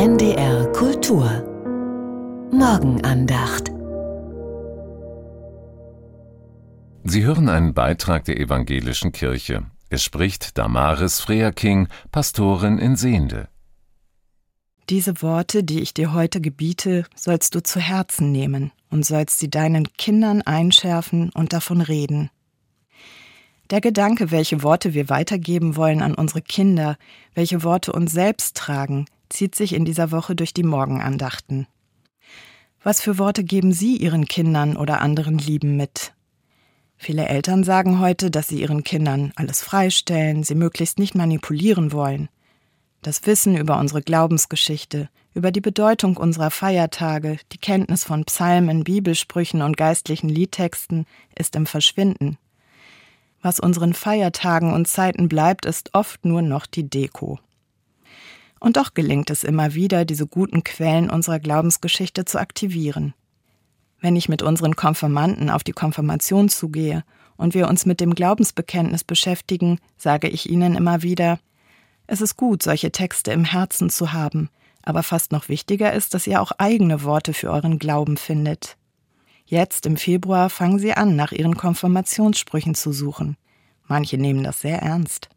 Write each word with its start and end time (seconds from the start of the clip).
NDR 0.00 0.72
Kultur 0.72 1.26
Morgenandacht 2.52 3.70
Sie 7.04 7.22
hören 7.22 7.50
einen 7.50 7.74
Beitrag 7.74 8.24
der 8.24 8.40
evangelischen 8.40 9.12
Kirche. 9.12 9.66
Es 9.90 10.02
spricht 10.02 10.56
Damaris 10.56 11.20
Freaking, 11.20 11.88
Pastorin 12.12 12.78
in 12.78 12.96
Sehende. 12.96 13.50
Diese 14.88 15.20
Worte, 15.20 15.64
die 15.64 15.80
ich 15.80 15.92
dir 15.92 16.14
heute 16.14 16.40
gebiete, 16.40 17.04
sollst 17.14 17.54
du 17.54 17.62
zu 17.62 17.78
Herzen 17.78 18.32
nehmen 18.32 18.72
und 18.88 19.04
sollst 19.04 19.38
sie 19.38 19.50
deinen 19.50 19.84
Kindern 19.98 20.40
einschärfen 20.40 21.30
und 21.34 21.52
davon 21.52 21.82
reden. 21.82 22.30
Der 23.68 23.82
Gedanke, 23.82 24.30
welche 24.30 24.62
Worte 24.62 24.94
wir 24.94 25.10
weitergeben 25.10 25.76
wollen 25.76 26.00
an 26.00 26.14
unsere 26.14 26.40
Kinder, 26.40 26.96
welche 27.34 27.62
Worte 27.64 27.92
uns 27.92 28.12
selbst 28.12 28.56
tragen, 28.56 29.04
zieht 29.30 29.54
sich 29.54 29.72
in 29.72 29.84
dieser 29.84 30.10
Woche 30.10 30.36
durch 30.36 30.52
die 30.52 30.62
Morgenandachten. 30.62 31.66
Was 32.82 33.00
für 33.00 33.18
Worte 33.18 33.44
geben 33.44 33.72
Sie 33.72 33.96
Ihren 33.96 34.26
Kindern 34.26 34.76
oder 34.76 35.00
anderen 35.00 35.38
Lieben 35.38 35.76
mit? 35.76 36.12
Viele 37.02 37.28
Eltern 37.28 37.64
sagen 37.64 37.98
heute, 37.98 38.30
dass 38.30 38.48
sie 38.48 38.60
ihren 38.60 38.84
Kindern 38.84 39.32
alles 39.34 39.62
freistellen, 39.62 40.44
sie 40.44 40.54
möglichst 40.54 40.98
nicht 40.98 41.14
manipulieren 41.14 41.92
wollen. 41.92 42.28
Das 43.00 43.24
Wissen 43.24 43.56
über 43.56 43.78
unsere 43.78 44.02
Glaubensgeschichte, 44.02 45.08
über 45.32 45.50
die 45.50 45.62
Bedeutung 45.62 46.18
unserer 46.18 46.50
Feiertage, 46.50 47.38
die 47.52 47.58
Kenntnis 47.58 48.04
von 48.04 48.26
Psalmen, 48.26 48.84
Bibelsprüchen 48.84 49.62
und 49.62 49.78
geistlichen 49.78 50.28
Liedtexten 50.28 51.06
ist 51.34 51.56
im 51.56 51.64
Verschwinden. 51.64 52.36
Was 53.40 53.60
unseren 53.60 53.94
Feiertagen 53.94 54.74
und 54.74 54.86
Zeiten 54.86 55.30
bleibt, 55.30 55.64
ist 55.64 55.94
oft 55.94 56.26
nur 56.26 56.42
noch 56.42 56.66
die 56.66 56.90
Deko. 56.90 57.38
Und 58.60 58.76
doch 58.76 58.94
gelingt 58.94 59.30
es 59.30 59.42
immer 59.42 59.74
wieder, 59.74 60.04
diese 60.04 60.26
guten 60.26 60.62
Quellen 60.62 61.10
unserer 61.10 61.40
Glaubensgeschichte 61.40 62.26
zu 62.26 62.38
aktivieren. 62.38 63.14
Wenn 64.00 64.16
ich 64.16 64.28
mit 64.28 64.42
unseren 64.42 64.76
Konfirmanden 64.76 65.50
auf 65.50 65.64
die 65.64 65.72
Konfirmation 65.72 66.48
zugehe 66.48 67.02
und 67.36 67.54
wir 67.54 67.68
uns 67.68 67.86
mit 67.86 68.00
dem 68.00 68.14
Glaubensbekenntnis 68.14 69.02
beschäftigen, 69.02 69.78
sage 69.96 70.28
ich 70.28 70.48
ihnen 70.48 70.74
immer 70.74 71.02
wieder, 71.02 71.38
es 72.06 72.20
ist 72.20 72.36
gut, 72.36 72.62
solche 72.62 72.92
Texte 72.92 73.32
im 73.32 73.44
Herzen 73.44 73.88
zu 73.88 74.12
haben, 74.12 74.50
aber 74.82 75.02
fast 75.02 75.32
noch 75.32 75.48
wichtiger 75.48 75.92
ist, 75.92 76.14
dass 76.14 76.26
ihr 76.26 76.42
auch 76.42 76.52
eigene 76.58 77.02
Worte 77.02 77.32
für 77.32 77.50
euren 77.50 77.78
Glauben 77.78 78.16
findet. 78.16 78.76
Jetzt 79.46 79.86
im 79.86 79.96
Februar 79.96 80.50
fangen 80.50 80.78
sie 80.78 80.92
an, 80.92 81.16
nach 81.16 81.32
ihren 81.32 81.56
Konfirmationssprüchen 81.56 82.74
zu 82.74 82.92
suchen. 82.92 83.36
Manche 83.86 84.16
nehmen 84.18 84.44
das 84.44 84.60
sehr 84.60 84.80
ernst. 84.80 85.28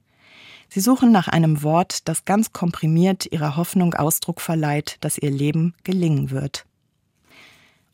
Sie 0.74 0.80
suchen 0.80 1.12
nach 1.12 1.28
einem 1.28 1.62
Wort, 1.62 2.08
das 2.08 2.26
ganz 2.26 2.52
komprimiert 2.52 3.32
ihrer 3.32 3.58
Hoffnung 3.58 3.94
Ausdruck 3.94 4.42
verleiht, 4.42 4.98
dass 5.02 5.20
ihr 5.20 5.30
Leben 5.30 5.76
gelingen 5.84 6.32
wird. 6.32 6.66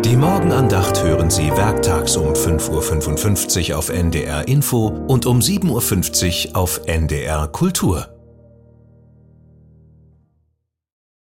Die 0.05 0.17
Morgenandacht 0.17 1.03
hören 1.05 1.31
Sie 1.31 1.49
werktags 1.51 2.17
um 2.17 2.33
5.55 2.33 3.71
Uhr 3.71 3.79
auf 3.79 3.89
NDR 3.89 4.49
Info 4.49 4.89
und 4.89 5.27
um 5.27 5.39
7.50 5.39 6.49
Uhr 6.49 6.57
auf 6.57 6.81
NDR 6.87 7.47
Kultur. 7.47 8.12